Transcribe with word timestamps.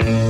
Well, 0.00 0.29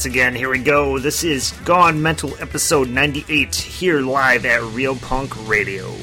once 0.00 0.06
again, 0.06 0.34
here 0.34 0.48
we 0.48 0.58
go. 0.58 0.98
This 0.98 1.22
is 1.24 1.52
Gone 1.66 2.00
Mental 2.00 2.34
episode 2.40 2.88
98 2.88 3.54
here 3.54 4.00
live 4.00 4.46
at 4.46 4.62
Real 4.62 4.96
Punk 4.96 5.46
Radio. 5.46 5.94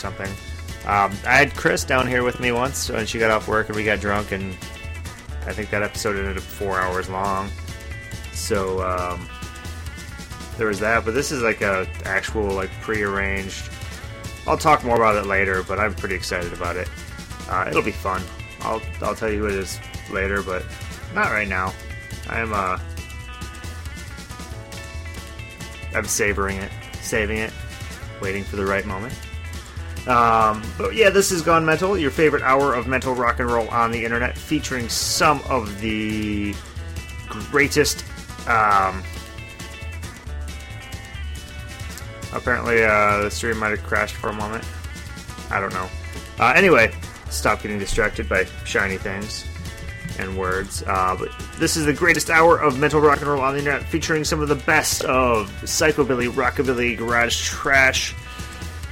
Something. 0.00 0.30
Um, 0.86 1.12
I 1.26 1.36
had 1.36 1.54
Chris 1.54 1.84
down 1.84 2.06
here 2.06 2.24
with 2.24 2.40
me 2.40 2.52
once 2.52 2.88
when 2.88 3.06
she 3.06 3.18
got 3.18 3.30
off 3.30 3.46
work 3.46 3.68
and 3.68 3.76
we 3.76 3.84
got 3.84 4.00
drunk, 4.00 4.32
and 4.32 4.52
I 5.46 5.52
think 5.52 5.70
that 5.70 5.82
episode 5.82 6.16
ended 6.16 6.38
up 6.38 6.42
four 6.42 6.80
hours 6.80 7.08
long. 7.08 7.50
So 8.32 8.82
um, 8.82 9.28
there 10.56 10.66
was 10.66 10.80
that, 10.80 11.04
but 11.04 11.14
this 11.14 11.30
is 11.30 11.42
like 11.42 11.60
a 11.60 11.86
actual 12.04 12.46
like 12.46 12.70
pre-arranged. 12.80 13.70
I'll 14.46 14.58
talk 14.58 14.84
more 14.84 14.96
about 14.96 15.16
it 15.16 15.26
later, 15.28 15.62
but 15.62 15.78
I'm 15.78 15.94
pretty 15.94 16.14
excited 16.14 16.52
about 16.52 16.76
it. 16.76 16.88
Uh, 17.48 17.66
it'll 17.68 17.82
be 17.82 17.92
fun. 17.92 18.22
I'll 18.62 18.82
I'll 19.02 19.14
tell 19.14 19.30
you 19.30 19.38
who 19.38 19.46
it 19.46 19.54
is 19.54 19.78
later, 20.10 20.42
but 20.42 20.64
not 21.14 21.30
right 21.30 21.48
now. 21.48 21.72
I'm 22.28 22.52
uh 22.52 22.78
I'm 25.94 26.04
savoring 26.04 26.58
it, 26.58 26.70
saving 27.00 27.38
it, 27.38 27.52
waiting 28.20 28.44
for 28.44 28.56
the 28.56 28.64
right 28.64 28.86
moment. 28.86 29.14
Um, 30.06 30.62
but 30.78 30.94
yeah, 30.94 31.10
this 31.10 31.30
is 31.30 31.42
Gone 31.42 31.64
Mental, 31.64 31.96
your 31.96 32.10
favorite 32.10 32.42
hour 32.42 32.74
of 32.74 32.86
mental 32.86 33.14
rock 33.14 33.38
and 33.38 33.50
roll 33.50 33.68
on 33.68 33.90
the 33.90 34.04
internet, 34.04 34.36
featuring 34.36 34.88
some 34.88 35.40
of 35.48 35.80
the 35.80 36.54
greatest. 37.28 38.04
Um, 38.48 39.02
apparently, 42.32 42.82
uh, 42.82 43.22
the 43.22 43.30
stream 43.30 43.58
might 43.58 43.70
have 43.70 43.82
crashed 43.82 44.14
for 44.14 44.30
a 44.30 44.32
moment. 44.32 44.64
I 45.50 45.60
don't 45.60 45.72
know. 45.72 45.88
Uh, 46.38 46.54
anyway, 46.56 46.92
stop 47.28 47.62
getting 47.62 47.78
distracted 47.78 48.28
by 48.28 48.46
shiny 48.64 48.96
things 48.96 49.44
and 50.18 50.36
words. 50.36 50.82
Uh, 50.86 51.16
but 51.18 51.30
this 51.58 51.76
is 51.76 51.84
the 51.84 51.92
greatest 51.92 52.30
hour 52.30 52.58
of 52.58 52.78
mental 52.78 53.00
rock 53.00 53.18
and 53.20 53.28
roll 53.28 53.42
on 53.42 53.52
the 53.52 53.58
internet, 53.58 53.82
featuring 53.84 54.24
some 54.24 54.40
of 54.40 54.48
the 54.48 54.54
best 54.54 55.04
of 55.04 55.50
psychobilly, 55.62 56.30
rockabilly, 56.30 56.96
garage 56.96 57.42
trash 57.42 58.14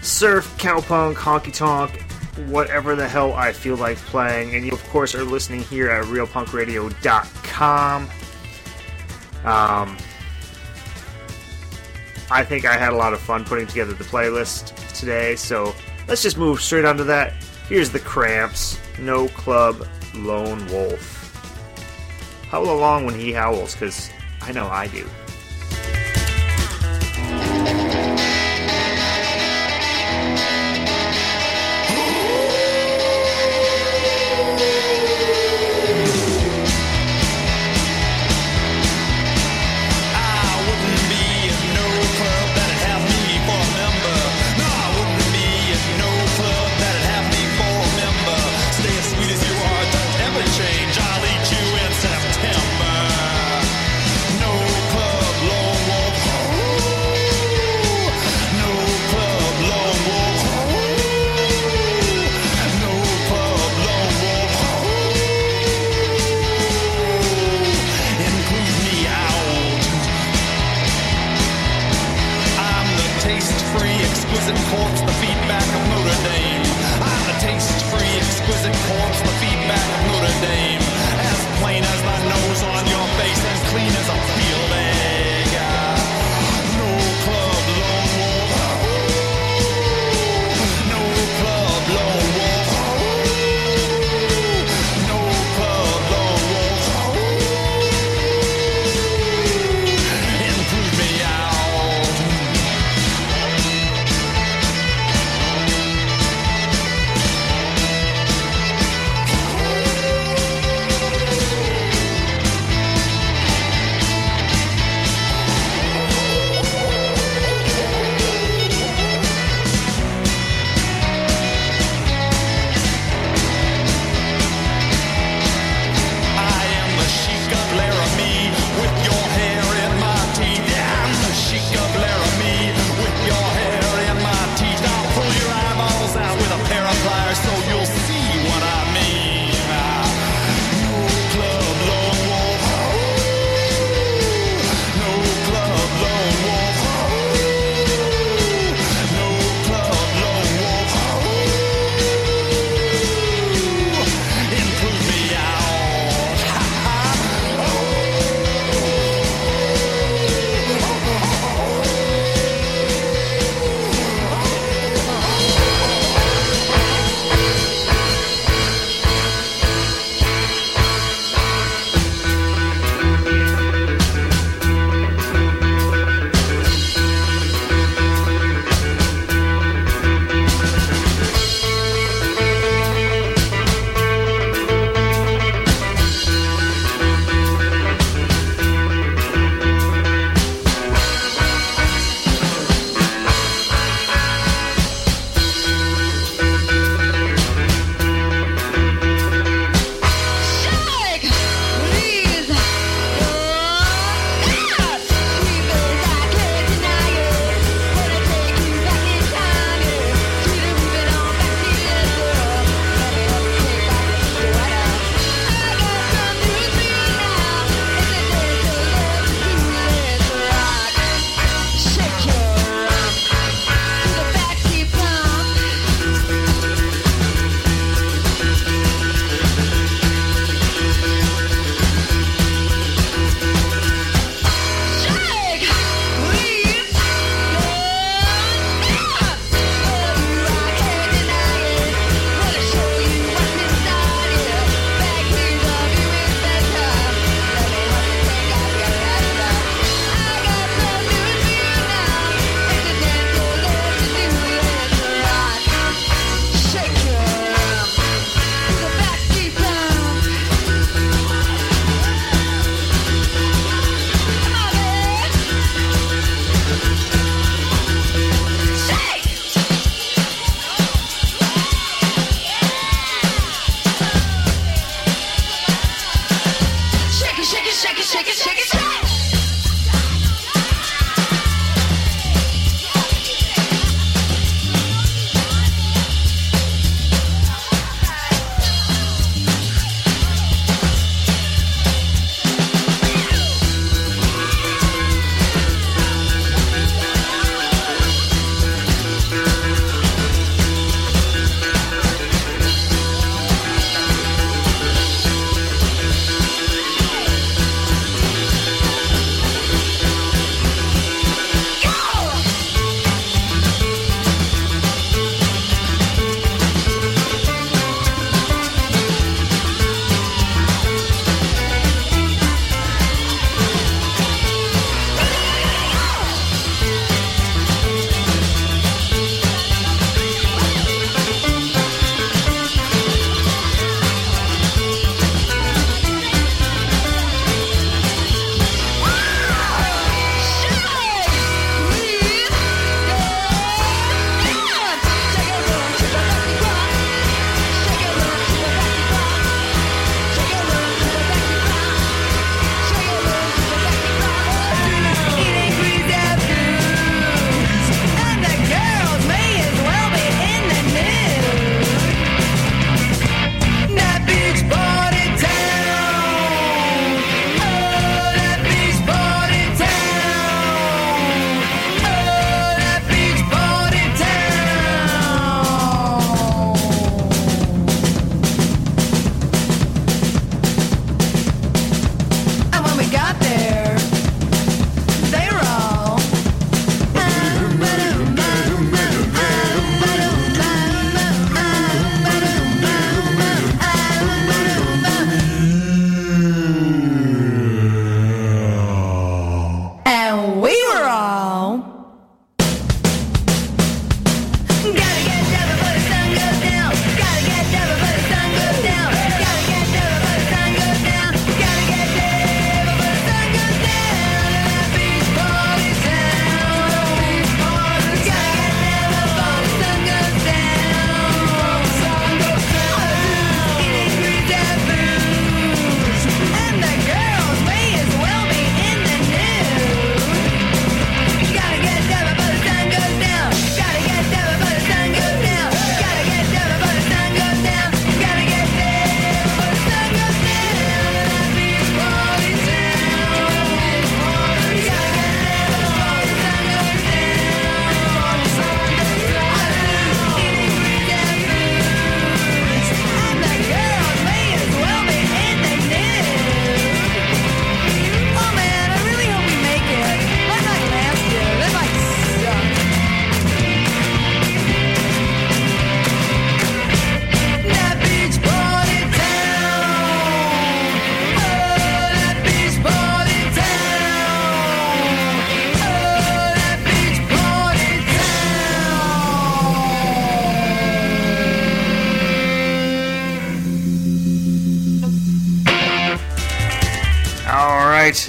surf, 0.02 0.56
cowpunk, 0.58 1.14
honky 1.14 1.52
tonk, 1.52 2.02
whatever 2.48 2.94
the 2.94 3.08
hell 3.08 3.32
I 3.34 3.52
feel 3.52 3.76
like 3.76 3.96
playing. 3.98 4.54
And 4.54 4.64
you, 4.64 4.72
of 4.72 4.84
course, 4.90 5.14
are 5.14 5.24
listening 5.24 5.60
here 5.60 5.90
at 5.90 6.04
realpunkradio.com. 6.04 8.02
Um, 9.44 9.96
I 12.30 12.44
think 12.44 12.64
I 12.64 12.76
had 12.76 12.92
a 12.92 12.96
lot 12.96 13.14
of 13.14 13.20
fun 13.20 13.44
putting 13.44 13.66
together 13.66 13.94
the 13.94 14.04
playlist 14.04 14.74
today, 14.98 15.36
so 15.36 15.74
let's 16.06 16.22
just 16.22 16.36
move 16.36 16.60
straight 16.60 16.84
onto 16.84 17.04
that. 17.04 17.32
Here's 17.68 17.90
the 17.90 18.00
Cramps, 18.00 18.78
No 18.98 19.28
Club, 19.28 19.86
Lone 20.14 20.66
Wolf. 20.66 21.14
Howl 22.50 22.70
along 22.70 23.06
when 23.06 23.14
he 23.14 23.32
howls, 23.32 23.74
because 23.74 24.10
I 24.42 24.52
know 24.52 24.66
I 24.66 24.88
do. 24.88 25.08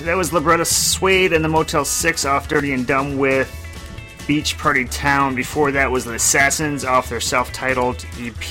That 0.09 0.17
was 0.17 0.31
Libretta 0.31 0.65
Suede 0.65 1.33
and 1.33 1.45
the 1.45 1.49
Motel 1.49 1.85
6 1.85 2.25
off 2.25 2.47
Dirty 2.47 2.73
and 2.73 2.87
Dumb 2.87 3.19
with 3.19 3.47
Beach 4.27 4.57
Party 4.57 4.85
Town. 4.85 5.35
Before 5.35 5.71
that 5.71 5.91
was 5.91 6.03
the 6.03 6.15
Assassins 6.15 6.83
off 6.83 7.09
their 7.09 7.19
self 7.21 7.53
titled 7.53 8.03
EP 8.17 8.41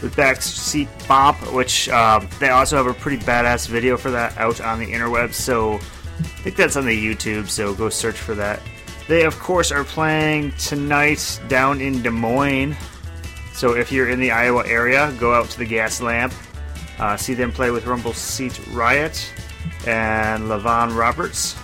with 0.00 0.14
Backseat 0.14 0.86
Bop, 1.08 1.34
which 1.52 1.88
um, 1.88 2.28
they 2.38 2.50
also 2.50 2.76
have 2.76 2.86
a 2.86 2.94
pretty 2.94 3.16
badass 3.24 3.66
video 3.66 3.96
for 3.96 4.12
that 4.12 4.38
out 4.38 4.60
on 4.60 4.78
the 4.78 4.86
interwebs. 4.86 5.34
So 5.34 5.74
I 5.74 6.22
think 6.44 6.54
that's 6.54 6.76
on 6.76 6.86
the 6.86 6.96
YouTube, 6.96 7.48
so 7.48 7.74
go 7.74 7.88
search 7.88 8.16
for 8.16 8.36
that. 8.36 8.62
They, 9.08 9.24
of 9.24 9.36
course, 9.40 9.72
are 9.72 9.82
playing 9.82 10.52
tonight 10.52 11.40
down 11.48 11.80
in 11.80 12.02
Des 12.02 12.10
Moines. 12.10 12.76
So 13.52 13.74
if 13.74 13.90
you're 13.90 14.10
in 14.10 14.20
the 14.20 14.30
Iowa 14.30 14.64
area, 14.64 15.12
go 15.18 15.34
out 15.34 15.50
to 15.50 15.58
the 15.58 15.66
Gas 15.66 16.00
Lamp. 16.00 16.32
Uh, 17.00 17.16
see 17.16 17.34
them 17.34 17.50
play 17.50 17.72
with 17.72 17.86
Rumble 17.86 18.12
Seat 18.12 18.64
Riot 18.68 19.32
and 19.86 20.44
Levon 20.44 20.96
Roberts. 20.96 21.56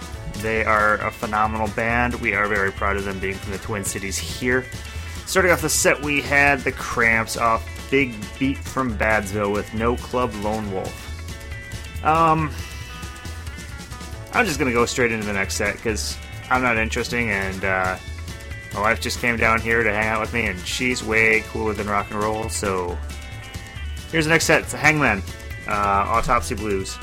They 0.42 0.64
are 0.64 0.96
a 0.96 1.10
phenomenal 1.10 1.68
band. 1.68 2.14
We 2.16 2.34
are 2.34 2.46
very 2.48 2.72
proud 2.72 2.96
of 2.96 3.04
them 3.04 3.18
being 3.18 3.34
from 3.34 3.52
the 3.52 3.58
Twin 3.58 3.84
Cities 3.84 4.18
here. 4.18 4.66
Starting 5.26 5.50
off 5.52 5.62
the 5.62 5.68
set, 5.68 6.00
we 6.02 6.20
had 6.20 6.60
the 6.60 6.72
Cramps 6.72 7.36
off 7.36 7.66
Big 7.90 8.14
Beat 8.38 8.58
from 8.58 8.96
Badsville 8.98 9.52
with 9.52 9.72
No 9.72 9.96
Club 9.96 10.34
Lone 10.42 10.70
Wolf. 10.72 12.04
Um, 12.04 12.50
I'm 14.32 14.44
just 14.44 14.58
gonna 14.58 14.72
go 14.72 14.84
straight 14.84 15.12
into 15.12 15.26
the 15.26 15.32
next 15.32 15.54
set 15.54 15.76
because 15.76 16.18
I'm 16.50 16.60
not 16.60 16.76
interesting, 16.76 17.30
and 17.30 17.64
uh, 17.64 17.96
my 18.74 18.80
wife 18.80 19.00
just 19.00 19.20
came 19.20 19.36
down 19.36 19.60
here 19.60 19.82
to 19.82 19.92
hang 19.92 20.08
out 20.08 20.20
with 20.20 20.34
me, 20.34 20.46
and 20.46 20.58
she's 20.66 21.02
way 21.02 21.42
cooler 21.48 21.72
than 21.72 21.86
rock 21.86 22.10
and 22.10 22.18
roll. 22.18 22.48
So 22.48 22.98
here's 24.10 24.24
the 24.26 24.30
next 24.30 24.44
set. 24.44 24.62
It's 24.62 24.72
Hangman, 24.72 25.22
uh, 25.66 26.04
Autopsy 26.08 26.54
Blues. 26.54 26.98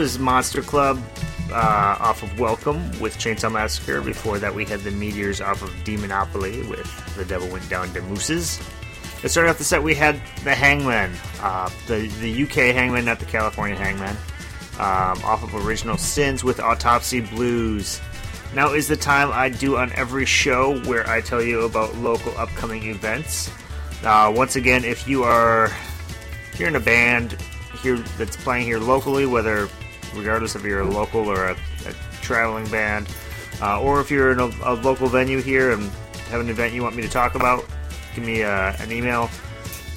Was 0.00 0.18
Monster 0.18 0.62
Club 0.62 0.98
uh, 1.52 1.94
off 2.00 2.22
of 2.22 2.40
Welcome 2.40 2.90
with 3.00 3.18
Chainsaw 3.18 3.52
Massacre. 3.52 4.00
Before 4.00 4.38
that, 4.38 4.54
we 4.54 4.64
had 4.64 4.80
the 4.80 4.90
Meteors 4.90 5.42
off 5.42 5.60
of 5.60 5.68
Demonopoly 5.84 6.66
with 6.70 7.16
The 7.16 7.24
Devil 7.26 7.50
Went 7.50 7.68
Down 7.68 7.92
to 7.92 8.00
Mooses. 8.00 8.58
To 9.20 9.28
start 9.28 9.48
off 9.48 9.58
the 9.58 9.64
set, 9.64 9.82
we 9.82 9.94
had 9.94 10.14
the 10.42 10.54
Hangman, 10.54 11.12
uh, 11.42 11.68
the 11.86 12.08
the 12.22 12.44
UK 12.44 12.74
Hangman, 12.74 13.04
not 13.04 13.18
the 13.18 13.26
California 13.26 13.76
Hangman, 13.76 14.16
um, 14.78 15.22
off 15.22 15.42
of 15.42 15.54
Original 15.66 15.98
Sins 15.98 16.42
with 16.42 16.60
Autopsy 16.60 17.20
Blues. 17.20 18.00
Now 18.54 18.72
is 18.72 18.88
the 18.88 18.96
time 18.96 19.30
I 19.30 19.50
do 19.50 19.76
on 19.76 19.92
every 19.92 20.24
show 20.24 20.82
where 20.84 21.06
I 21.10 21.20
tell 21.20 21.42
you 21.42 21.66
about 21.66 21.94
local 21.96 22.34
upcoming 22.38 22.84
events. 22.84 23.50
Uh, 24.02 24.32
once 24.34 24.56
again, 24.56 24.82
if 24.82 25.06
you 25.06 25.24
are 25.24 25.70
you're 26.56 26.68
in 26.68 26.76
a 26.76 26.80
band 26.80 27.36
here 27.82 27.98
that's 28.16 28.36
playing 28.36 28.64
here 28.64 28.78
locally, 28.78 29.26
whether 29.26 29.68
regardless 30.14 30.56
if 30.56 30.64
you're 30.64 30.80
a 30.80 30.88
local 30.88 31.28
or 31.28 31.50
a, 31.50 31.56
a 31.86 31.92
traveling 32.20 32.68
band, 32.70 33.08
uh, 33.62 33.80
or 33.80 34.00
if 34.00 34.10
you're 34.10 34.32
in 34.32 34.40
a, 34.40 34.50
a 34.64 34.74
local 34.74 35.08
venue 35.08 35.40
here 35.40 35.72
and 35.72 35.90
have 36.30 36.40
an 36.40 36.48
event 36.48 36.72
you 36.72 36.82
want 36.82 36.96
me 36.96 37.02
to 37.02 37.08
talk 37.08 37.34
about, 37.34 37.64
give 38.14 38.24
me 38.24 38.42
uh, 38.42 38.72
an 38.78 38.92
email. 38.92 39.28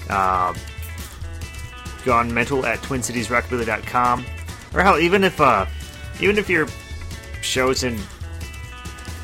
Uh, 0.09 0.53
gone 2.03 2.33
mental 2.33 2.65
at 2.65 2.79
twincitiesrockabilly.com 2.79 4.25
or 4.73 4.81
hell 4.81 4.99
even 4.99 5.23
if 5.23 5.39
uh 5.39 5.65
even 6.19 6.37
if 6.37 6.49
your 6.49 6.67
show's 7.41 7.83
in 7.83 7.99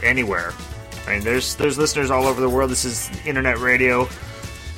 anywhere. 0.03 0.53
I 1.07 1.15
mean 1.15 1.23
there's 1.23 1.55
there's 1.55 1.77
listeners 1.77 2.11
all 2.11 2.25
over 2.25 2.41
the 2.41 2.49
world. 2.49 2.71
This 2.71 2.85
is 2.85 3.09
internet 3.25 3.59
radio. 3.59 4.07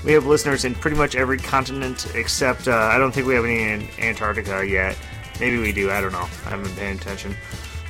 We 0.03 0.13
have 0.13 0.25
listeners 0.25 0.65
in 0.65 0.73
pretty 0.73 0.97
much 0.97 1.15
every 1.15 1.37
continent 1.37 2.07
except 2.15 2.67
uh, 2.67 2.73
i 2.75 2.97
don't 2.97 3.11
think 3.11 3.27
we 3.27 3.35
have 3.35 3.45
any 3.45 3.61
in 3.61 3.87
antarctica 3.99 4.65
yet 4.65 4.97
maybe 5.41 5.57
we 5.57 5.73
do 5.73 5.91
i 5.91 5.99
don't 5.99 6.13
know 6.13 6.19
i 6.45 6.49
haven't 6.49 6.63
been 6.63 6.75
paying 6.75 6.97
attention 6.97 7.35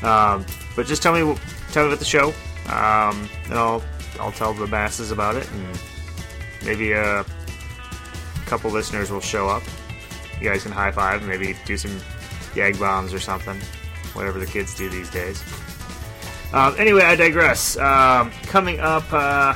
um, 0.02 0.44
but 0.76 0.88
just 0.88 1.04
tell 1.04 1.14
me 1.14 1.38
tell 1.72 1.84
me 1.84 1.90
about 1.90 2.00
the 2.00 2.06
show 2.06 2.30
um, 2.70 3.30
and 3.46 3.54
i'll 3.54 3.84
i'll 4.20 4.32
tell 4.32 4.54
the 4.54 4.66
masses 4.66 5.12
about 5.12 5.36
it 5.36 5.48
and 5.52 5.80
maybe 6.66 6.94
a 6.94 7.24
couple 8.48 8.72
listeners 8.72 9.12
will 9.12 9.22
show 9.22 9.48
up 9.48 9.62
you 10.42 10.50
guys 10.50 10.64
can 10.64 10.72
high 10.72 10.92
five, 10.92 11.24
maybe 11.24 11.56
do 11.66 11.78
some 11.78 11.96
gag 12.56 12.80
bombs 12.80 13.14
or 13.14 13.20
something, 13.20 13.60
whatever 14.14 14.40
the 14.40 14.46
kids 14.46 14.76
do 14.76 14.90
these 14.90 15.10
days. 15.10 15.44
Um, 16.52 16.76
anyway, 16.78 17.04
I 17.04 17.16
digress. 17.16 17.78
Um, 17.78 18.32
coming 18.44 18.80
up, 18.80 19.04
uh, 19.14 19.56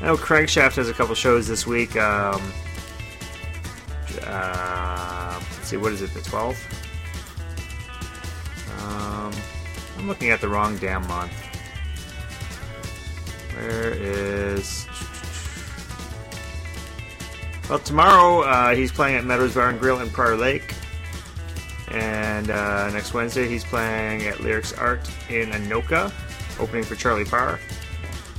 I 0.00 0.04
know 0.04 0.16
Crankshaft 0.16 0.76
has 0.76 0.88
a 0.88 0.94
couple 0.94 1.14
shows 1.14 1.46
this 1.46 1.66
week. 1.66 1.96
Um, 1.96 2.40
uh, 4.22 5.11
let's 5.62 5.70
see, 5.70 5.76
what 5.76 5.92
is 5.92 6.02
it, 6.02 6.12
the 6.12 6.18
12th? 6.18 6.58
Um, 8.80 9.32
I'm 9.96 10.08
looking 10.08 10.30
at 10.30 10.40
the 10.40 10.48
wrong 10.48 10.76
damn 10.78 11.06
month. 11.06 11.30
Where 13.54 13.92
is. 13.92 14.88
Well, 17.70 17.78
tomorrow 17.78 18.40
uh, 18.40 18.74
he's 18.74 18.90
playing 18.90 19.14
at 19.18 19.24
Meadows 19.24 19.54
Bar 19.54 19.68
and 19.68 19.78
Grill 19.78 20.00
in 20.00 20.10
Prior 20.10 20.34
Lake. 20.34 20.74
And 21.92 22.50
uh, 22.50 22.90
next 22.90 23.14
Wednesday 23.14 23.46
he's 23.46 23.62
playing 23.62 24.22
at 24.22 24.40
Lyric 24.40 24.66
Arts 24.80 25.10
in 25.30 25.50
Anoka, 25.50 26.12
opening 26.58 26.82
for 26.82 26.96
Charlie 26.96 27.24
Parr. 27.24 27.60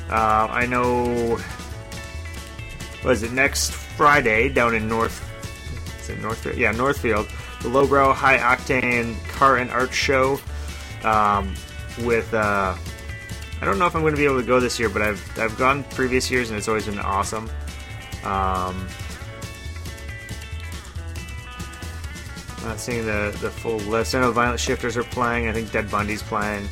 Uh, 0.10 0.48
I 0.52 0.66
know. 0.66 1.38
What 3.04 3.12
is 3.12 3.24
it? 3.24 3.32
Next 3.32 3.72
Friday 3.72 4.50
down 4.50 4.76
in 4.76 4.90
North. 4.90 5.30
Northfield? 6.10 6.58
Yeah, 6.58 6.72
Northfield. 6.72 7.28
The 7.62 7.70
Lowbrow 7.70 8.14
High 8.14 8.38
Octane 8.38 9.16
Car 9.30 9.58
and 9.58 9.70
Art 9.72 9.94
Show 9.94 10.40
um, 11.04 11.54
with. 12.00 12.34
Uh, 12.34 12.76
I 13.62 13.66
don't 13.66 13.80
know 13.80 13.88
if 13.88 13.96
I'm 13.96 14.02
going 14.02 14.14
to 14.14 14.20
be 14.20 14.26
able 14.26 14.42
to 14.42 14.46
go 14.46 14.60
this 14.60 14.80
year, 14.80 14.90
but 14.90 15.02
I've 15.02 15.40
I've 15.40 15.58
gone 15.58 15.84
previous 15.86 16.30
years 16.30 16.50
and 16.50 16.58
it's 16.58 16.68
always 16.68 16.86
been 16.86 17.00
awesome. 17.00 17.50
Um, 18.26 18.88
not 22.64 22.80
seeing 22.80 23.06
the, 23.06 23.36
the 23.42 23.50
full 23.50 23.78
list. 23.78 24.16
I 24.16 24.22
know 24.22 24.32
Violent 24.32 24.60
Shifters 24.60 24.98
are 24.98 25.04
playing. 25.04 25.48
I 25.48 25.54
think 25.54 25.72
Dead 25.72 25.90
Bundy's 25.92 26.24
playing. 26.24 26.68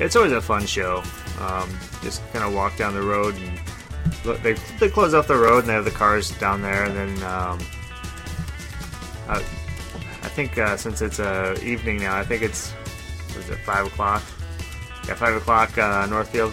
It's 0.00 0.16
always 0.16 0.32
a 0.32 0.40
fun 0.40 0.66
show. 0.66 1.02
Um, 1.40 1.68
just 2.02 2.22
kind 2.32 2.44
of 2.44 2.54
walk 2.54 2.76
down 2.76 2.94
the 2.94 3.02
road 3.02 3.34
and 3.36 3.60
look, 4.24 4.40
they 4.42 4.54
they 4.78 4.88
close 4.88 5.14
off 5.14 5.28
the 5.28 5.36
road 5.36 5.60
and 5.60 5.68
they 5.68 5.72
have 5.72 5.84
the 5.84 5.90
cars 5.90 6.30
down 6.38 6.62
there. 6.62 6.84
And 6.84 6.96
then 6.96 7.22
um, 7.24 7.58
uh, 9.28 9.42
I 10.22 10.28
think 10.28 10.58
uh, 10.58 10.76
since 10.76 11.02
it's 11.02 11.20
uh, 11.20 11.58
evening 11.62 11.98
now, 11.98 12.16
I 12.16 12.24
think 12.24 12.42
it's 12.42 12.70
what 12.70 13.44
is 13.44 13.50
it 13.50 13.58
five 13.58 13.86
o'clock? 13.86 14.22
Yeah, 15.06 15.14
five 15.14 15.34
o'clock 15.34 15.76
uh, 15.78 16.06
Northfield. 16.06 16.52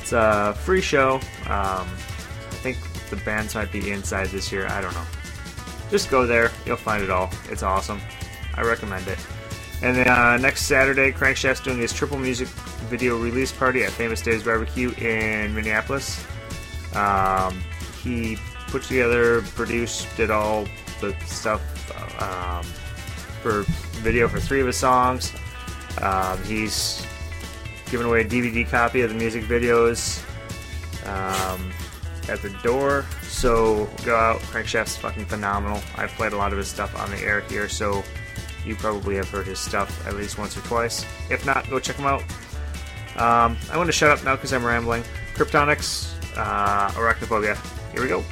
It's 0.00 0.12
a 0.12 0.54
free 0.54 0.80
show. 0.80 1.14
Um, 1.46 1.86
I 1.86 2.56
think 2.62 2.78
the 3.10 3.16
bands 3.16 3.54
might 3.54 3.72
be 3.72 3.90
inside 3.90 4.28
this 4.28 4.52
year. 4.52 4.66
I 4.66 4.80
don't 4.80 4.94
know 4.94 5.06
just 5.94 6.10
go 6.10 6.26
there. 6.26 6.50
You'll 6.66 6.76
find 6.76 7.04
it 7.04 7.10
all. 7.10 7.30
It's 7.48 7.62
awesome. 7.62 8.00
I 8.54 8.62
recommend 8.62 9.06
it. 9.06 9.18
And 9.80 9.96
then 9.96 10.08
uh, 10.08 10.36
next 10.38 10.62
Saturday, 10.62 11.12
Crankshaft's 11.12 11.60
doing 11.60 11.78
his 11.78 11.92
triple 11.92 12.18
music 12.18 12.48
video 12.88 13.16
release 13.16 13.52
party 13.52 13.84
at 13.84 13.90
Famous 13.92 14.20
Dave's 14.20 14.42
Barbecue 14.42 14.90
in 14.94 15.54
Minneapolis. 15.54 16.24
Um, 16.96 17.60
he 18.02 18.38
put 18.68 18.82
together, 18.82 19.42
produced, 19.42 20.08
did 20.16 20.32
all 20.32 20.66
the 21.00 21.14
stuff 21.26 21.60
um, 22.20 22.64
for 23.42 23.62
video 24.02 24.28
for 24.28 24.40
three 24.40 24.60
of 24.60 24.66
his 24.66 24.76
songs. 24.76 25.32
Um, 26.00 26.42
he's 26.44 27.06
giving 27.90 28.06
away 28.06 28.22
a 28.22 28.24
DVD 28.24 28.68
copy 28.68 29.02
of 29.02 29.10
the 29.10 29.16
music 29.16 29.44
videos 29.44 30.22
um, 31.06 31.70
at 32.28 32.40
the 32.42 32.50
door. 32.62 33.04
So 33.22 33.88
go 34.04 34.16
out. 34.16 34.40
Crankshaft's 34.40 34.96
fucking 34.96 35.26
phenomenal. 35.26 35.80
I've 35.96 36.10
played 36.12 36.32
a 36.32 36.36
lot 36.36 36.52
of 36.52 36.58
his 36.58 36.68
stuff 36.68 36.96
on 36.96 37.10
the 37.10 37.20
air 37.20 37.40
here, 37.42 37.68
so 37.68 38.02
you 38.64 38.74
probably 38.76 39.16
have 39.16 39.28
heard 39.28 39.46
his 39.46 39.58
stuff 39.58 40.06
at 40.06 40.14
least 40.16 40.38
once 40.38 40.56
or 40.56 40.60
twice. 40.62 41.04
If 41.30 41.44
not, 41.44 41.68
go 41.68 41.78
check 41.78 41.96
him 41.96 42.06
out. 42.06 42.22
Um, 43.16 43.56
I 43.70 43.76
want 43.76 43.86
to 43.86 43.92
shut 43.92 44.10
up 44.10 44.24
now 44.24 44.34
because 44.34 44.52
I'm 44.52 44.64
rambling. 44.64 45.04
Kryptonics, 45.34 46.14
uh, 46.36 46.90
Arachnophobia. 46.92 47.56
Here 47.92 48.02
we 48.02 48.08
go. 48.08 48.24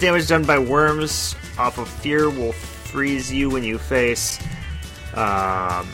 Damage 0.00 0.28
done 0.28 0.44
by 0.44 0.58
worms 0.58 1.36
off 1.58 1.78
of 1.78 1.86
Fear 1.88 2.30
will 2.30 2.52
freeze 2.52 3.32
you 3.32 3.50
when 3.50 3.62
you 3.62 3.78
face. 3.78 4.40
Um, 5.14 5.86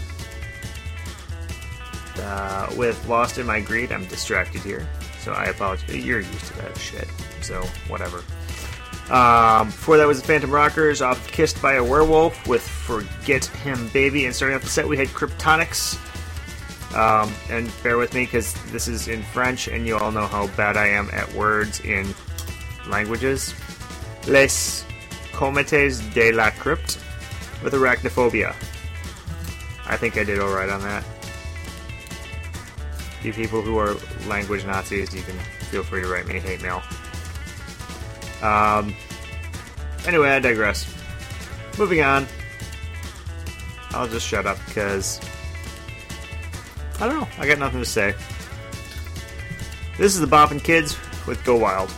uh, 2.18 2.72
with 2.76 3.04
Lost 3.08 3.38
in 3.38 3.46
My 3.46 3.60
Greed, 3.60 3.92
I'm 3.92 4.06
distracted 4.06 4.62
here, 4.62 4.88
so 5.20 5.32
I 5.32 5.46
apologize. 5.46 5.94
You're 5.94 6.20
used 6.20 6.46
to 6.46 6.56
that 6.58 6.78
shit, 6.78 7.08
so 7.42 7.62
whatever. 7.88 8.22
Um, 9.10 9.68
before 9.68 9.96
that 9.98 10.06
was 10.06 10.20
the 10.20 10.26
Phantom 10.26 10.50
Rockers 10.50 11.02
off 11.02 11.26
Kissed 11.28 11.60
by 11.60 11.74
a 11.74 11.84
Werewolf 11.84 12.46
with 12.46 12.62
Forget 12.62 13.44
Him 13.44 13.88
Baby, 13.88 14.26
and 14.26 14.34
starting 14.34 14.56
off 14.56 14.62
the 14.62 14.68
set 14.68 14.86
we 14.86 14.96
had 14.96 15.08
Kryptonics. 15.08 15.98
Um, 16.94 17.32
and 17.50 17.70
bear 17.82 17.98
with 17.98 18.14
me 18.14 18.24
because 18.24 18.54
this 18.70 18.88
is 18.88 19.08
in 19.08 19.22
French, 19.22 19.68
and 19.68 19.86
you 19.86 19.96
all 19.98 20.12
know 20.12 20.26
how 20.26 20.46
bad 20.56 20.76
I 20.76 20.86
am 20.86 21.10
at 21.12 21.30
words 21.34 21.80
in 21.80 22.14
languages. 22.88 23.54
Les 24.26 24.84
Cometes 25.32 26.00
de 26.14 26.32
la 26.32 26.50
Crypt 26.50 26.98
with 27.62 27.72
Arachnophobia. 27.72 28.54
I 29.86 29.96
think 29.96 30.16
I 30.16 30.24
did 30.24 30.38
alright 30.38 30.68
on 30.68 30.80
that. 30.82 31.04
You 33.22 33.32
people 33.32 33.62
who 33.62 33.78
are 33.78 33.96
language 34.28 34.64
Nazis, 34.64 35.14
you 35.14 35.22
can 35.22 35.38
feel 35.70 35.82
free 35.82 36.02
to 36.02 36.08
write 36.08 36.26
me 36.26 36.38
hate 36.38 36.62
mail. 36.62 36.82
Um, 38.42 38.94
anyway, 40.06 40.30
I 40.30 40.38
digress. 40.40 40.92
Moving 41.78 42.02
on. 42.02 42.26
I'll 43.90 44.08
just 44.08 44.26
shut 44.26 44.46
up 44.46 44.58
because 44.66 45.20
I 47.00 47.06
don't 47.06 47.20
know. 47.20 47.28
I 47.38 47.46
got 47.46 47.58
nothing 47.58 47.80
to 47.80 47.86
say. 47.86 48.14
This 49.98 50.14
is 50.14 50.20
the 50.20 50.26
Boppin' 50.26 50.62
Kids 50.62 50.96
with 51.26 51.42
Go 51.44 51.56
Wild. 51.56 51.90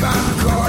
All 0.00 0.67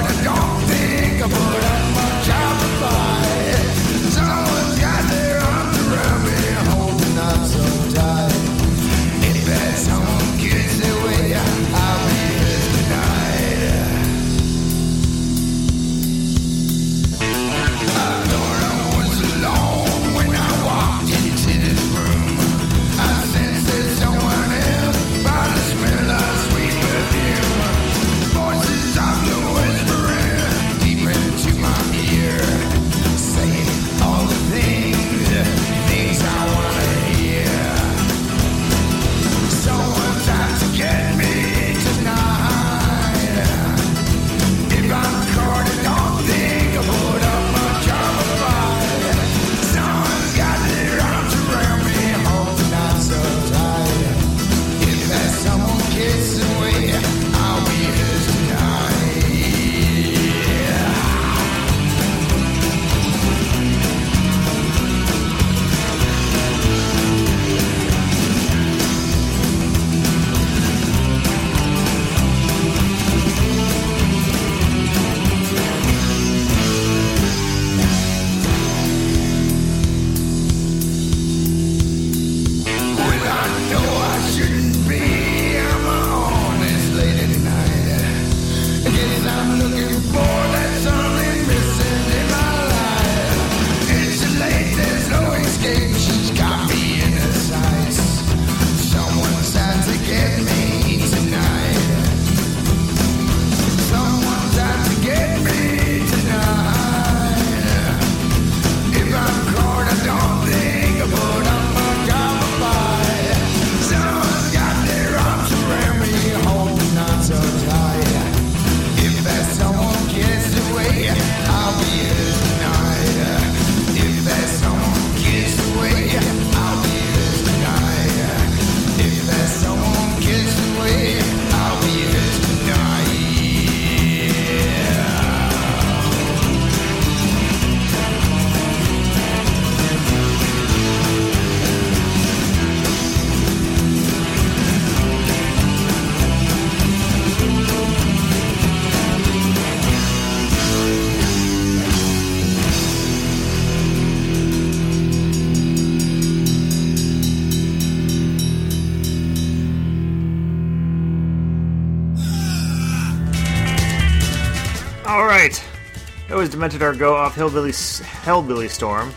was 166.39 166.47
Demented 166.47 166.81
Are 166.81 166.95
Go 166.95 167.15
off 167.15 167.35
Hillbilly, 167.35 167.71
Hellbilly 167.71 168.69
Storm 168.69 169.11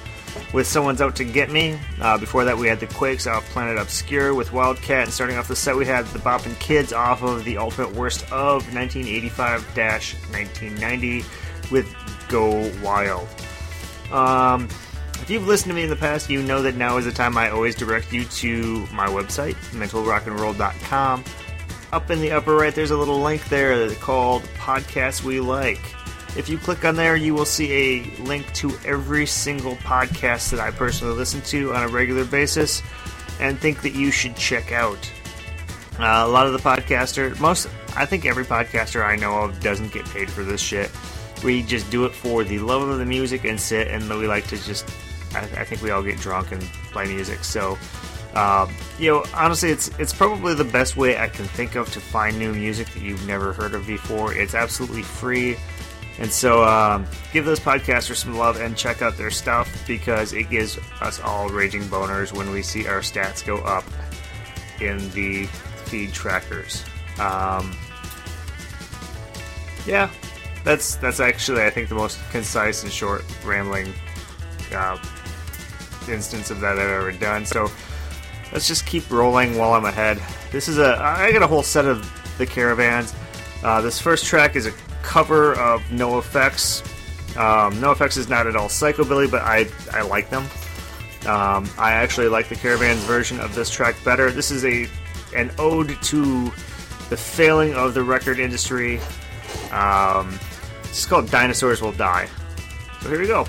with 0.52 0.66
Someone's 0.66 1.00
Out 1.00 1.14
to 1.14 1.24
Get 1.24 1.52
Me. 1.52 1.78
Uh, 2.00 2.18
before 2.18 2.44
that, 2.44 2.58
we 2.58 2.66
had 2.66 2.80
The 2.80 2.88
Quakes 2.88 3.28
off 3.28 3.48
Planet 3.50 3.78
Obscure 3.78 4.34
with 4.34 4.52
Wildcat. 4.52 5.04
And 5.04 5.12
starting 5.12 5.36
off 5.36 5.46
the 5.46 5.54
set, 5.54 5.76
we 5.76 5.86
had 5.86 6.04
The 6.06 6.18
Boppin' 6.18 6.58
Kids 6.58 6.92
off 6.92 7.22
of 7.22 7.44
The 7.44 7.58
Ultimate 7.58 7.92
Worst 7.92 8.24
of 8.32 8.74
1985 8.74 9.64
1990 9.76 11.24
with 11.70 11.94
Go 12.28 12.68
Wild. 12.82 13.28
Um, 14.10 14.64
if 15.20 15.30
you've 15.30 15.46
listened 15.46 15.70
to 15.70 15.76
me 15.76 15.84
in 15.84 15.90
the 15.90 15.94
past, 15.96 16.28
you 16.28 16.42
know 16.42 16.60
that 16.62 16.74
now 16.74 16.96
is 16.96 17.04
the 17.04 17.12
time 17.12 17.38
I 17.38 17.50
always 17.50 17.76
direct 17.76 18.12
you 18.12 18.24
to 18.24 18.84
my 18.92 19.06
website, 19.06 19.54
mentalrockandroll.com. 19.70 21.22
Up 21.92 22.10
in 22.10 22.20
the 22.20 22.32
upper 22.32 22.56
right, 22.56 22.74
there's 22.74 22.90
a 22.90 22.96
little 22.96 23.20
link 23.20 23.44
there 23.44 23.94
called 23.94 24.42
Podcasts 24.58 25.22
We 25.22 25.38
Like. 25.38 25.94
If 26.36 26.48
you 26.48 26.56
click 26.56 26.84
on 26.84 26.96
there, 26.96 27.14
you 27.14 27.34
will 27.34 27.44
see 27.44 27.72
a 27.72 28.22
link 28.22 28.50
to 28.54 28.70
every 28.86 29.26
single 29.26 29.76
podcast 29.76 30.50
that 30.50 30.60
I 30.60 30.70
personally 30.70 31.14
listen 31.14 31.42
to 31.42 31.74
on 31.74 31.82
a 31.82 31.88
regular 31.88 32.24
basis 32.24 32.82
and 33.40 33.58
think 33.58 33.82
that 33.82 33.94
you 33.94 34.10
should 34.10 34.36
check 34.36 34.72
out. 34.72 35.10
Uh, 35.98 36.24
a 36.26 36.28
lot 36.28 36.46
of 36.46 36.52
the 36.52 36.58
podcaster, 36.58 37.38
most, 37.38 37.68
I 37.96 38.06
think 38.06 38.24
every 38.24 38.44
podcaster 38.44 39.04
I 39.04 39.16
know 39.16 39.42
of 39.42 39.60
doesn't 39.60 39.92
get 39.92 40.06
paid 40.06 40.30
for 40.30 40.42
this 40.42 40.60
shit. 40.60 40.90
We 41.44 41.62
just 41.62 41.90
do 41.90 42.06
it 42.06 42.14
for 42.14 42.44
the 42.44 42.58
love 42.60 42.88
of 42.88 42.98
the 42.98 43.04
music 43.04 43.44
and 43.44 43.60
sit, 43.60 43.88
and 43.88 44.08
we 44.08 44.26
like 44.26 44.46
to 44.48 44.56
just. 44.64 44.88
I, 45.34 45.40
I 45.40 45.64
think 45.64 45.82
we 45.82 45.90
all 45.90 46.02
get 46.02 46.18
drunk 46.18 46.52
and 46.52 46.62
play 46.92 47.06
music. 47.06 47.42
So, 47.42 47.78
um, 48.34 48.72
you 48.98 49.10
know, 49.10 49.24
honestly, 49.34 49.70
it's 49.70 49.88
it's 49.98 50.12
probably 50.12 50.54
the 50.54 50.64
best 50.64 50.96
way 50.96 51.18
I 51.18 51.28
can 51.28 51.44
think 51.46 51.74
of 51.74 51.90
to 51.92 52.00
find 52.00 52.38
new 52.38 52.52
music 52.52 52.88
that 52.90 53.02
you've 53.02 53.26
never 53.26 53.52
heard 53.52 53.74
of 53.74 53.86
before. 53.86 54.32
It's 54.34 54.54
absolutely 54.54 55.02
free, 55.02 55.56
and 56.22 56.30
so 56.30 56.62
um, 56.62 57.04
give 57.32 57.44
those 57.44 57.58
podcasters 57.58 58.14
some 58.14 58.38
love 58.38 58.60
and 58.60 58.76
check 58.76 59.02
out 59.02 59.16
their 59.16 59.30
stuff 59.32 59.68
because 59.88 60.32
it 60.32 60.48
gives 60.48 60.78
us 61.00 61.20
all 61.20 61.48
raging 61.48 61.82
boners 61.82 62.32
when 62.32 62.48
we 62.52 62.62
see 62.62 62.86
our 62.86 63.00
stats 63.00 63.44
go 63.44 63.56
up 63.58 63.82
in 64.80 64.98
the 65.10 65.46
feed 65.86 66.12
trackers. 66.12 66.84
Um, 67.18 67.76
yeah, 69.84 70.10
that's 70.62 70.94
that's 70.94 71.18
actually 71.18 71.64
I 71.64 71.70
think 71.70 71.88
the 71.88 71.96
most 71.96 72.20
concise 72.30 72.84
and 72.84 72.92
short 72.92 73.24
rambling 73.44 73.92
uh, 74.72 75.02
instance 76.08 76.52
of 76.52 76.60
that 76.60 76.78
I've 76.78 76.88
ever 76.88 77.10
done. 77.10 77.44
So 77.44 77.68
let's 78.52 78.68
just 78.68 78.86
keep 78.86 79.10
rolling 79.10 79.58
while 79.58 79.72
I'm 79.72 79.86
ahead. 79.86 80.22
This 80.52 80.68
is 80.68 80.78
a 80.78 80.96
I 81.02 81.32
got 81.32 81.42
a 81.42 81.48
whole 81.48 81.64
set 81.64 81.84
of 81.84 82.08
the 82.38 82.46
caravans. 82.46 83.12
Uh, 83.64 83.80
this 83.80 84.00
first 84.00 84.24
track 84.24 84.54
is 84.54 84.66
a 84.66 84.72
cover 85.02 85.54
of 85.54 85.82
NoFX. 85.84 86.86
Um, 87.36 87.74
NoFX 87.74 88.16
is 88.16 88.28
not 88.28 88.46
at 88.46 88.56
all 88.56 88.68
psychobilly, 88.68 89.30
but 89.30 89.42
I 89.42 89.66
I 89.92 90.02
like 90.02 90.30
them. 90.30 90.44
Um, 91.26 91.68
I 91.78 91.92
actually 91.92 92.28
like 92.28 92.48
the 92.48 92.56
Caravans 92.56 93.02
version 93.04 93.40
of 93.40 93.54
this 93.54 93.70
track 93.70 93.96
better. 94.04 94.30
This 94.30 94.50
is 94.50 94.64
a 94.64 94.88
an 95.34 95.50
ode 95.58 96.00
to 96.02 96.44
the 97.08 97.16
failing 97.16 97.74
of 97.74 97.94
the 97.94 98.02
record 98.02 98.38
industry. 98.38 99.00
Um, 99.70 100.38
it's 100.84 101.06
called 101.06 101.30
Dinosaurs 101.30 101.80
Will 101.80 101.92
Die. 101.92 102.28
So 103.00 103.08
here 103.08 103.20
we 103.20 103.26
go. 103.26 103.46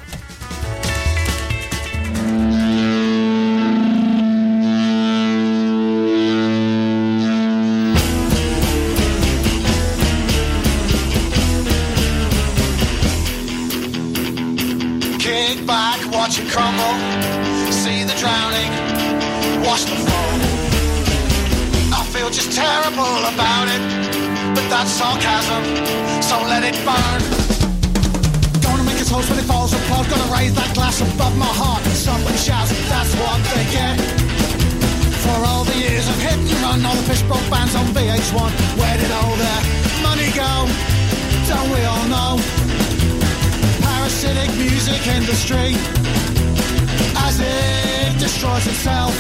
Crumble. 16.54 16.96
See 17.74 18.06
the 18.06 18.14
drowning, 18.22 18.70
watch 19.66 19.90
the 19.90 19.98
fall. 20.06 20.38
I 21.98 22.06
feel 22.14 22.30
just 22.30 22.54
terrible 22.54 23.18
about 23.34 23.66
it, 23.74 23.82
but 24.54 24.66
that's 24.70 24.92
sarcasm. 24.94 25.64
So 26.22 26.38
let 26.46 26.62
it 26.62 26.78
burn. 26.86 27.22
Gonna 28.62 28.86
make 28.86 29.02
a 29.02 29.06
toast 29.06 29.30
when 29.32 29.40
it 29.42 29.50
falls 29.50 29.74
apart. 29.74 30.06
Gonna 30.14 30.30
raise 30.30 30.54
that 30.54 30.70
glass 30.78 31.02
above 31.02 31.36
my 31.38 31.54
heart. 31.62 31.82
Somebody 31.98 32.38
shouts, 32.38 32.70
that's 32.86 33.14
what 33.18 33.42
they 33.50 33.66
get. 33.74 33.98
For 35.26 35.38
all 35.50 35.64
the 35.66 35.78
years 35.84 36.06
of 36.08 36.18
hit 36.22 36.38
and 36.38 36.54
run, 36.62 36.86
all 36.86 36.96
the 36.96 37.08
fishbowl 37.10 37.42
bands 37.50 37.74
on 37.74 37.86
VH1. 37.98 38.52
Where 38.78 38.98
did 39.02 39.10
all 39.10 39.36
their 39.42 39.62
money 40.06 40.30
go? 40.38 40.54
Don't 41.50 41.70
we 41.74 41.82
all 41.82 42.06
know? 42.14 42.73
Music 44.24 45.04
industry. 45.08 45.76
As 47.28 47.36
it 47.44 48.18
destroys 48.18 48.66
itself. 48.68 49.12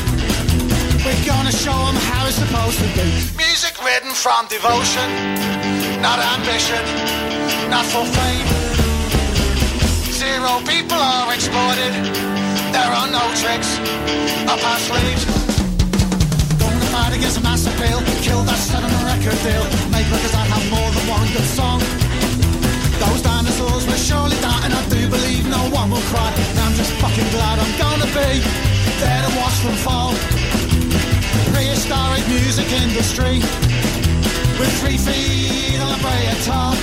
We're 1.03 1.25
gonna 1.27 1.51
show 1.51 1.75
them 1.75 1.99
how 2.07 2.25
it's 2.25 2.37
supposed 2.39 2.79
to 2.79 2.87
be. 2.95 3.03
Music 3.35 3.75
written 3.83 4.11
from 4.15 4.47
devotion, 4.47 5.03
not 5.99 6.19
ambition, 6.19 6.79
not 7.69 7.83
for 7.91 8.05
fame. 8.15 8.47
Zero 10.15 10.63
people 10.63 10.95
are 10.95 11.33
exploited. 11.33 11.91
There 12.71 12.91
are 12.99 13.09
no 13.11 13.23
tricks 13.35 13.75
up 14.47 14.63
our 14.63 14.79
sleeves. 14.87 15.25
Fight 16.93 17.17
against 17.17 17.39
a 17.39 17.41
mass 17.41 17.65
appeal. 17.67 17.99
Kill 18.21 18.43
that 18.43 18.61
seven 18.71 18.91
record 19.03 19.39
deal. 19.43 19.65
Make 19.91 20.07
records 20.07 20.31
that 20.31 20.47
have 20.47 20.65
more 20.71 20.91
than 20.95 21.05
one 21.09 21.27
good 21.35 21.49
song. 21.59 21.81
Those 23.03 23.21
dinosaurs 23.21 23.85
were 23.85 23.97
surely 23.97 24.37
do 24.37 24.52
believe 25.13 25.45
no 25.47 25.63
one 25.69 25.91
will 25.91 26.05
cry. 26.09 26.33
And 26.49 26.59
I'm 26.59 26.73
just 26.73 26.91
fucking 26.97 27.29
glad 27.29 27.59
I'm 27.61 27.73
gonna 27.77 28.09
be 28.17 28.31
there 29.01 29.21
to 29.25 29.31
watch 29.39 29.57
them 29.61 29.77
fall. 29.85 30.13
Prehistoric 31.53 32.25
music 32.27 32.69
industry 32.83 33.35
with 34.59 34.71
three 34.81 34.97
feet 34.97 35.79
on 35.79 35.91
a 35.97 35.99
brayer 36.01 36.37
top. 36.49 36.77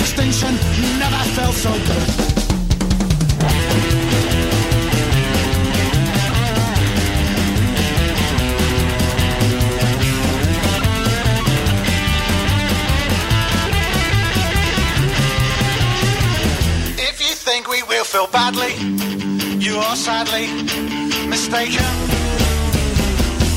Extinction 0.00 0.52
never 1.00 1.22
felt 1.36 1.54
so 1.54 1.72
good. 1.88 2.45
Will 17.88 18.04
feel 18.04 18.26
badly, 18.28 18.74
you 19.58 19.76
are 19.76 19.96
sadly 19.96 20.46
mistaken. 21.28 21.84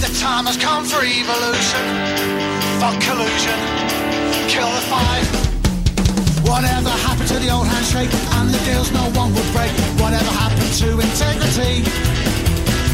The 0.01 0.11
time 0.19 0.45
has 0.45 0.57
come 0.57 0.85
for 0.85 1.01
evolution. 1.01 1.85
Fuck 2.79 2.97
collusion. 3.01 3.59
Kill 4.49 4.69
the 4.69 4.85
five. 4.91 5.25
Whatever 6.45 6.89
happened 6.89 7.29
to 7.29 7.39
the 7.39 7.49
old 7.49 7.67
handshake 7.67 8.09
and 8.37 8.49
the 8.49 8.59
deals 8.65 8.91
no 8.91 9.09
one 9.17 9.33
would 9.33 9.49
break? 9.53 9.71
Whatever 9.97 10.31
happened 10.37 10.73
to 10.83 10.99
integrity? 10.99 11.85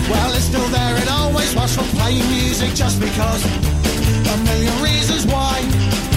Well, 0.09 0.31
it's 0.35 0.45
still 0.45 0.67
there. 0.69 0.95
It 0.97 1.09
always 1.09 1.55
was 1.55 1.75
for 1.75 1.83
playing 1.97 2.27
music 2.29 2.73
just 2.75 2.99
because. 2.99 3.43
A 3.43 4.37
million 4.45 4.75
reasons 4.83 5.25
why. 5.25 6.14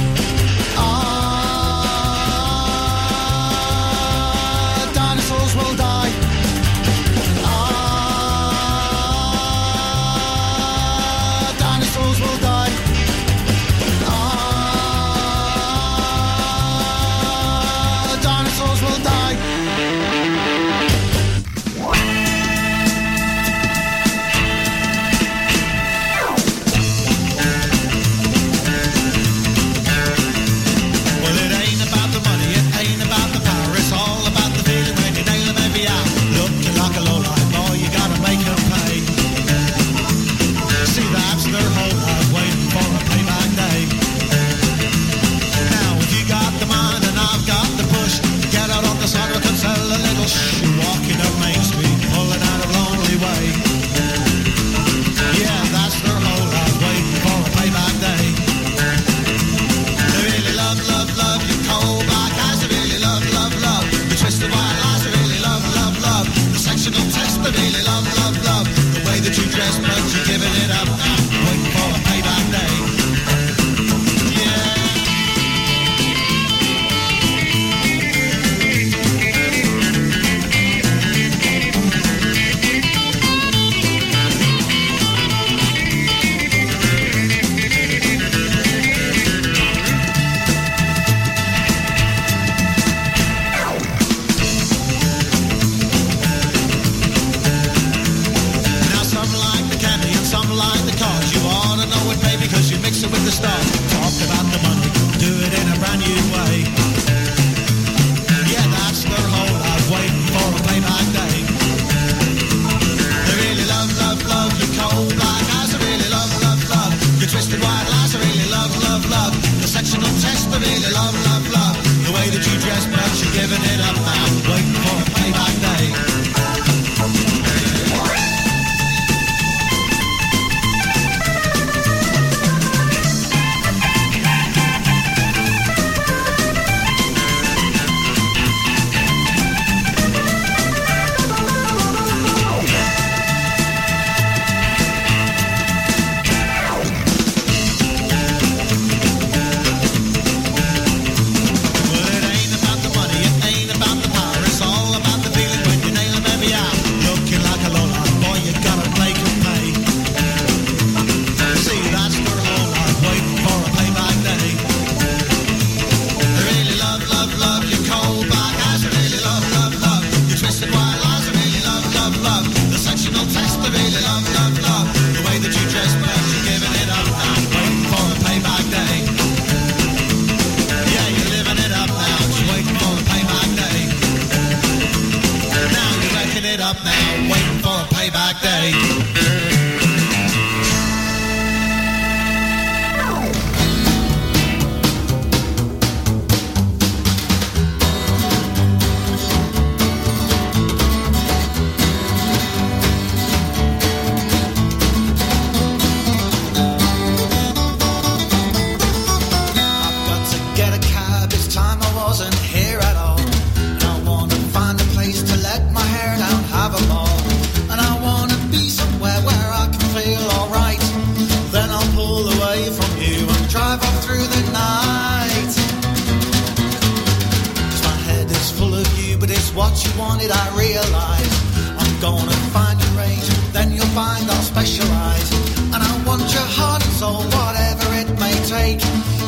Realized 230.79 231.35
I'm 231.81 232.01
gonna 232.01 232.39
find 232.55 232.81
your 232.83 232.93
range, 233.03 233.29
then 233.53 233.73
you'll 233.73 233.95
find 234.01 234.25
I'll 234.31 234.43
specialize. 234.43 235.31
And 235.75 235.81
I 235.83 235.93
want 236.07 236.23
your 236.33 236.49
heart 236.59 236.85
and 236.85 236.95
soul, 236.95 237.23
whatever 237.39 237.89
it 238.03 238.09
may 238.23 238.37
take. 238.57 238.81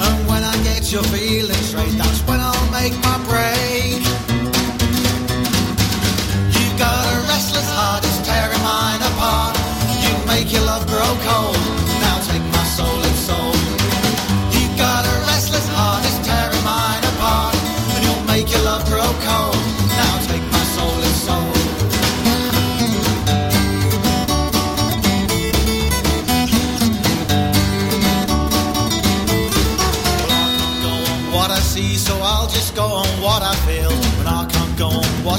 And 0.07 0.29
when 0.29 0.43
I 0.45 0.55
get 0.69 0.93
your 0.93 1.05
feelings 1.15 1.67
straight, 1.69 1.95
that's 1.99 2.21
when 2.29 2.41
I'll 2.41 2.71
make 2.71 2.95
my 3.03 3.19
break. 3.29 3.70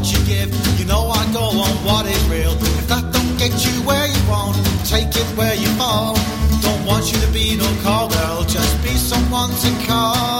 What 0.01 0.11
you 0.11 0.25
give, 0.25 0.79
you 0.79 0.85
know 0.85 1.09
I 1.09 1.31
go 1.31 1.43
on 1.43 1.85
what 1.85 2.07
is 2.07 2.23
real. 2.27 2.53
If 2.53 2.87
that 2.87 3.13
don't 3.13 3.37
get 3.37 3.53
you 3.63 3.83
where 3.83 4.07
you 4.07 4.27
want, 4.27 4.57
take 4.83 5.15
it 5.15 5.37
where 5.37 5.53
you 5.53 5.67
fall. 5.77 6.15
Don't 6.63 6.85
want 6.87 7.11
you 7.11 7.19
to 7.21 7.31
be 7.31 7.55
no 7.55 7.69
call 7.83 8.09
girl, 8.09 8.43
just 8.43 8.81
be 8.81 8.95
someone 8.95 9.51
to 9.51 9.85
call. 9.85 10.30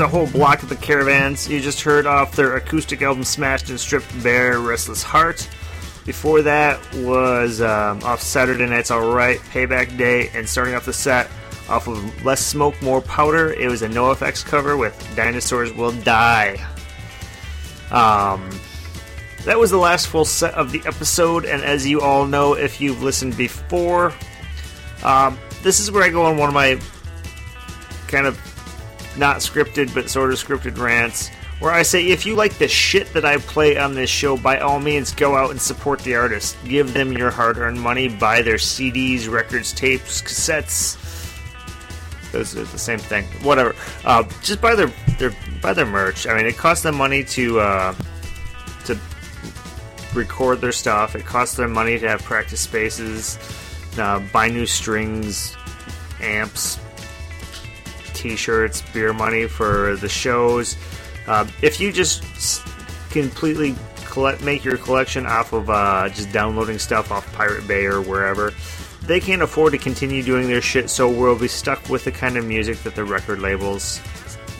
A 0.00 0.08
whole 0.08 0.26
block 0.26 0.62
of 0.62 0.68
the 0.68 0.76
Caravans. 0.76 1.48
You 1.48 1.60
just 1.60 1.80
heard 1.80 2.06
off 2.06 2.36
their 2.36 2.56
acoustic 2.56 3.02
album 3.02 3.24
Smashed 3.24 3.70
and 3.70 3.78
Stripped 3.78 4.22
Bare 4.22 4.60
Restless 4.60 5.02
Heart. 5.02 5.48
Before 6.04 6.42
that 6.42 6.80
was 6.96 7.60
um, 7.60 8.02
off 8.02 8.22
Saturday 8.22 8.66
Night's 8.66 8.90
Alright, 8.90 9.38
Payback 9.40 9.96
Day, 9.98 10.30
and 10.34 10.48
starting 10.48 10.74
off 10.74 10.84
the 10.86 10.92
set 10.92 11.28
off 11.68 11.86
of 11.86 12.24
Less 12.24 12.44
Smoke, 12.44 12.80
More 12.80 13.00
Powder. 13.02 13.52
It 13.52 13.68
was 13.68 13.82
a 13.82 13.88
NoFX 13.88 14.44
cover 14.44 14.76
with 14.76 14.96
Dinosaurs 15.14 15.72
Will 15.72 15.92
Die. 15.92 16.56
Um, 17.90 18.50
that 19.44 19.58
was 19.58 19.70
the 19.70 19.76
last 19.76 20.08
full 20.08 20.24
set 20.24 20.54
of 20.54 20.72
the 20.72 20.82
episode, 20.86 21.44
and 21.44 21.62
as 21.62 21.86
you 21.86 22.00
all 22.00 22.26
know, 22.26 22.54
if 22.54 22.80
you've 22.80 23.02
listened 23.02 23.36
before, 23.36 24.12
um, 25.02 25.38
this 25.62 25.80
is 25.80 25.90
where 25.90 26.02
I 26.02 26.10
go 26.10 26.24
on 26.24 26.36
one 26.36 26.48
of 26.48 26.54
my 26.54 26.80
kind 28.08 28.26
of 28.26 28.38
not 29.18 29.38
scripted 29.38 29.92
but 29.94 30.08
sort 30.08 30.32
of 30.32 30.38
scripted 30.38 30.78
rants 30.78 31.30
where 31.60 31.72
I 31.72 31.82
say 31.82 32.08
if 32.08 32.24
you 32.24 32.36
like 32.36 32.56
the 32.58 32.68
shit 32.68 33.12
that 33.14 33.24
I 33.24 33.38
play 33.38 33.78
on 33.78 33.94
this 33.94 34.10
show, 34.10 34.36
by 34.36 34.58
all 34.58 34.78
means 34.78 35.12
go 35.12 35.36
out 35.36 35.50
and 35.50 35.60
support 35.60 36.00
the 36.00 36.14
artist. 36.14 36.56
Give 36.64 36.92
them 36.94 37.12
your 37.12 37.30
hard 37.30 37.58
earned 37.58 37.80
money, 37.80 38.08
buy 38.08 38.42
their 38.42 38.56
CDs, 38.56 39.28
records, 39.28 39.72
tapes, 39.72 40.22
cassettes. 40.22 40.96
Those 42.30 42.56
are 42.56 42.64
the 42.64 42.78
same 42.78 42.98
thing. 42.98 43.24
Whatever. 43.42 43.74
Uh, 44.04 44.22
just 44.42 44.60
buy 44.60 44.74
their, 44.74 44.92
their 45.18 45.34
buy 45.60 45.72
their 45.72 45.86
merch. 45.86 46.26
I 46.26 46.36
mean, 46.36 46.46
it 46.46 46.56
costs 46.56 46.82
them 46.82 46.94
money 46.96 47.24
to 47.24 47.60
uh, 47.60 47.94
to 48.84 48.98
record 50.14 50.60
their 50.60 50.72
stuff. 50.72 51.16
It 51.16 51.24
costs 51.24 51.56
them 51.56 51.72
money 51.72 51.98
to 51.98 52.08
have 52.08 52.22
practice 52.22 52.60
spaces, 52.60 53.38
uh, 53.98 54.20
buy 54.32 54.48
new 54.48 54.66
strings, 54.66 55.56
amps, 56.20 56.78
t-shirts, 58.18 58.82
beer 58.92 59.12
money 59.12 59.46
for 59.46 59.96
the 59.96 60.08
shows. 60.08 60.76
Uh, 61.26 61.46
if 61.62 61.80
you 61.80 61.92
just 61.92 62.22
completely 63.10 63.74
collect, 64.06 64.42
make 64.42 64.64
your 64.64 64.76
collection 64.76 65.26
off 65.26 65.52
of 65.52 65.70
uh, 65.70 66.08
just 66.08 66.32
downloading 66.32 66.78
stuff 66.78 67.12
off 67.12 67.30
Pirate 67.32 67.66
Bay 67.68 67.84
or 67.84 68.02
wherever, 68.02 68.52
they 69.02 69.20
can't 69.20 69.42
afford 69.42 69.72
to 69.72 69.78
continue 69.78 70.22
doing 70.22 70.48
their 70.48 70.60
shit. 70.60 70.90
So 70.90 71.08
we'll 71.08 71.38
be 71.38 71.48
stuck 71.48 71.88
with 71.88 72.04
the 72.04 72.12
kind 72.12 72.36
of 72.36 72.44
music 72.44 72.82
that 72.82 72.94
the 72.94 73.04
record 73.04 73.40
labels 73.40 74.00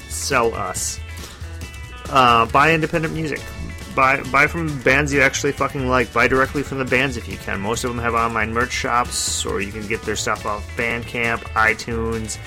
sell 0.09 0.55
us. 0.55 1.01
Uh, 2.09 2.47
buy 2.47 2.73
independent 2.73 3.15
music. 3.15 3.41
Buy 3.95 4.23
buy 4.31 4.47
from 4.47 4.81
bands 4.83 5.13
you 5.13 5.21
actually 5.21 5.53
fucking 5.53 5.89
like. 5.89 6.13
Buy 6.13 6.29
directly 6.29 6.63
from 6.63 6.79
the 6.79 6.85
bands 6.85 7.17
if 7.17 7.29
you 7.29 7.37
can. 7.37 7.61
Most 7.61 7.85
of 7.85 7.91
them 7.91 7.99
have 7.99 8.15
online 8.15 8.53
merch 8.53 8.73
shops, 8.73 9.45
or 9.45 9.61
you 9.61 9.73
can 9.73 9.87
get 9.89 10.03
their 10.03 10.17
stuff 10.17 10.47
off 10.47 10.65
Bandcamp, 10.77 11.41
iTunes. 11.55 12.39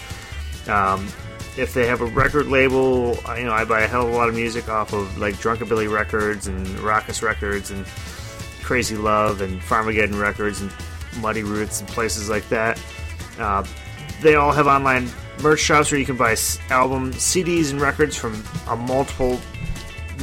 Um, 0.67 1.07
if 1.57 1.73
they 1.73 1.85
have 1.87 2.01
a 2.01 2.05
record 2.05 2.47
label, 2.47 3.19
I- 3.25 3.39
you 3.39 3.45
know, 3.45 3.51
I 3.53 3.65
buy 3.65 3.81
a 3.81 3.87
hell 3.87 4.07
of 4.07 4.13
a 4.13 4.15
lot 4.15 4.29
of 4.29 4.35
music 4.35 4.69
off 4.69 4.93
of 4.93 5.17
like 5.17 5.35
Drunkabilly 5.35 5.91
Records 5.91 6.47
and 6.47 6.67
Raucous 6.79 7.21
Records 7.21 7.71
and 7.71 7.85
Crazy 8.63 8.95
Love 8.95 9.41
and 9.41 9.61
Farmageddon 9.61 10.19
Records 10.19 10.61
and 10.61 10.71
Muddy 11.19 11.43
Roots 11.43 11.81
and 11.81 11.89
places 11.89 12.29
like 12.29 12.47
that. 12.49 12.79
Uh, 13.39 13.65
they 14.21 14.35
all 14.35 14.51
have 14.51 14.67
online 14.67 15.09
merch 15.41 15.59
shops 15.59 15.91
where 15.91 15.99
you 15.99 16.05
can 16.05 16.15
buy 16.15 16.35
album 16.69 17.11
CDs 17.13 17.71
and 17.71 17.81
records 17.81 18.15
from 18.15 18.41
a 18.69 18.75
multiple 18.75 19.39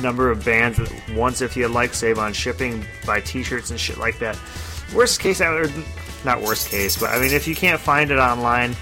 number 0.00 0.30
of 0.30 0.44
bands 0.44 0.78
at 0.78 0.90
once 1.14 1.40
if 1.42 1.56
you 1.56 1.66
like. 1.68 1.92
Save 1.92 2.18
on 2.18 2.32
shipping, 2.32 2.84
buy 3.04 3.20
T-shirts 3.20 3.70
and 3.70 3.78
shit 3.78 3.98
like 3.98 4.18
that. 4.20 4.38
Worst 4.94 5.20
case, 5.20 5.40
not 5.40 6.40
worst 6.40 6.68
case, 6.70 6.96
but 6.98 7.10
I 7.10 7.20
mean, 7.20 7.32
if 7.32 7.46
you 7.46 7.54
can't 7.54 7.80
find 7.80 8.10
it 8.10 8.18
online, 8.18 8.74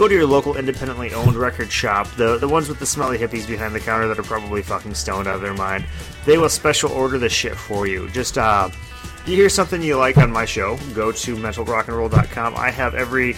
go 0.00 0.08
to 0.08 0.14
your 0.14 0.24
local 0.24 0.56
independently 0.56 1.12
owned 1.12 1.36
record 1.36 1.70
shop. 1.70 2.08
The 2.12 2.38
the 2.38 2.48
ones 2.48 2.70
with 2.70 2.78
the 2.78 2.86
smelly 2.86 3.18
hippies 3.18 3.46
behind 3.46 3.74
the 3.74 3.80
counter 3.80 4.08
that 4.08 4.18
are 4.18 4.22
probably 4.22 4.62
fucking 4.62 4.94
stoned 4.94 5.28
out 5.28 5.34
of 5.34 5.42
their 5.42 5.52
mind. 5.52 5.84
They 6.24 6.38
will 6.38 6.48
special 6.48 6.90
order 6.92 7.18
the 7.18 7.28
shit 7.28 7.54
for 7.54 7.86
you. 7.86 8.08
Just 8.08 8.38
uh, 8.38 8.70
you 9.26 9.36
hear 9.36 9.50
something 9.50 9.82
you 9.82 9.98
like 9.98 10.16
on 10.16 10.32
my 10.32 10.46
show, 10.46 10.78
go 10.94 11.12
to 11.12 11.36
mentalrockandroll.com. 11.36 12.54
I 12.56 12.70
have 12.70 12.94
every 12.94 13.34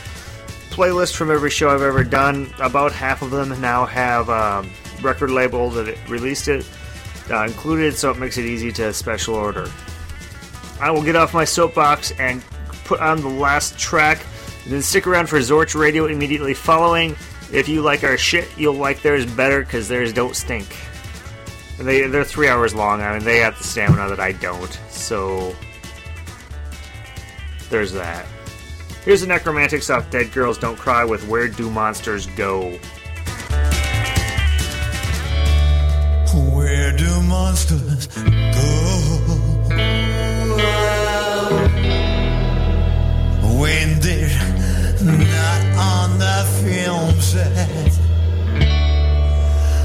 playlist 0.70 1.16
from 1.16 1.32
every 1.32 1.50
show 1.50 1.68
I've 1.68 1.82
ever 1.82 2.04
done. 2.04 2.54
About 2.60 2.92
half 2.92 3.22
of 3.22 3.32
them 3.32 3.60
now 3.60 3.84
have 3.84 4.30
um, 4.30 4.70
record 5.02 5.32
label 5.32 5.68
that 5.70 5.98
released 6.08 6.46
it 6.46 6.64
uh, 7.28 7.42
included, 7.42 7.96
so 7.96 8.12
it 8.12 8.18
makes 8.18 8.38
it 8.38 8.44
easy 8.44 8.70
to 8.70 8.92
special 8.92 9.34
order. 9.34 9.68
I 10.80 10.92
will 10.92 11.02
get 11.02 11.16
off 11.16 11.34
my 11.34 11.44
soapbox 11.44 12.12
and 12.20 12.40
put 12.84 13.00
on 13.00 13.20
the 13.20 13.28
last 13.28 13.76
track, 13.80 14.24
and 14.64 14.72
then 14.72 14.82
stick 14.82 15.06
around 15.06 15.28
for 15.28 15.38
Zorch 15.38 15.78
Radio 15.78 16.06
immediately 16.06 16.54
following. 16.54 17.16
If 17.52 17.68
you 17.68 17.82
like 17.82 18.04
our 18.04 18.16
shit, 18.16 18.48
you'll 18.56 18.74
like 18.74 19.02
theirs 19.02 19.26
better 19.26 19.60
because 19.60 19.88
theirs 19.88 20.12
don't 20.12 20.34
stink. 20.34 20.76
And 21.78 21.86
they 21.86 22.06
they're 22.06 22.24
three 22.24 22.48
hours 22.48 22.74
long. 22.74 23.00
I 23.02 23.14
mean, 23.14 23.24
they 23.24 23.38
have 23.38 23.58
the 23.58 23.64
stamina 23.64 24.08
that 24.08 24.20
I 24.20 24.32
don't. 24.32 24.72
So 24.88 25.54
there's 27.70 27.92
that. 27.92 28.26
Here's 29.04 29.20
the 29.20 29.26
Necromantix 29.26 29.92
off 29.92 30.08
Dead 30.10 30.30
Girls 30.32 30.58
Don't 30.58 30.78
Cry 30.78 31.04
with 31.04 31.26
Where 31.26 31.48
Do 31.48 31.68
Monsters 31.70 32.26
Go? 32.28 32.78
Where 36.54 36.96
do 36.96 37.22
monsters 37.22 38.06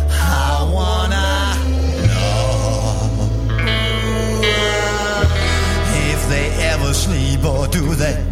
I 0.10 0.70
wanna 0.72 1.56
know 2.08 2.28
if 6.12 6.30
they 6.30 6.48
ever 6.72 6.94
sleep 6.94 7.44
or 7.46 7.68
do 7.68 7.96
they 7.96 8.24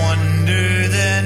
wonder 0.00 0.88
that. 0.88 1.17